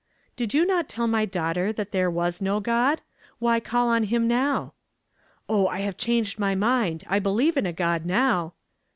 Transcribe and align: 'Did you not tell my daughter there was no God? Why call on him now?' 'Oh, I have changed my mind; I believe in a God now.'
'Did 0.35 0.51
you 0.51 0.65
not 0.65 0.89
tell 0.89 1.05
my 1.05 1.25
daughter 1.25 1.71
there 1.71 2.09
was 2.09 2.41
no 2.41 2.59
God? 2.59 3.01
Why 3.37 3.59
call 3.59 3.87
on 3.87 4.05
him 4.05 4.27
now?' 4.27 4.73
'Oh, 5.47 5.67
I 5.67 5.81
have 5.81 5.95
changed 5.95 6.39
my 6.39 6.55
mind; 6.55 7.03
I 7.07 7.19
believe 7.19 7.55
in 7.55 7.67
a 7.67 7.71
God 7.71 8.03
now.' 8.03 8.53